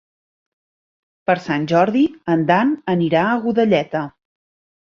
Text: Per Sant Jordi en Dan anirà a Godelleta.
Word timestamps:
Per 1.29 1.35
Sant 1.43 1.69
Jordi 1.73 2.03
en 2.37 2.47
Dan 2.53 2.75
anirà 2.97 3.27
a 3.35 3.39
Godelleta. 3.45 4.07